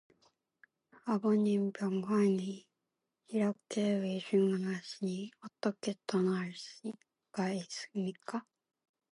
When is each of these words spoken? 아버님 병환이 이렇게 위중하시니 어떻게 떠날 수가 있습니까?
아버님 1.05 1.71
병환이 1.73 2.65
이렇게 3.27 4.01
위중하시니 4.01 5.29
어떻게 5.41 5.93
떠날 6.07 6.51
수가 6.55 7.51
있습니까? 7.53 8.43